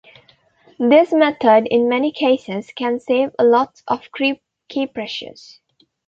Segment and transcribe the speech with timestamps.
[0.79, 4.09] This method, in many cases, can save a lots of
[4.67, 5.59] key presses.